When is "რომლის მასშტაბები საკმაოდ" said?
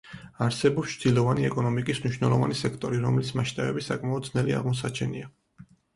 3.05-4.29